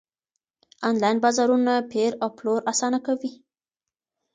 انلاين 0.87 1.17
بازارونه 1.23 1.73
پېر 1.91 2.11
او 2.23 2.29
پلور 2.37 2.59
اسانه 2.71 2.99
کوي. 3.05 3.31